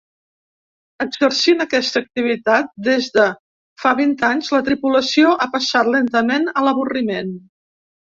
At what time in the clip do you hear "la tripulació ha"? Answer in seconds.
4.55-5.47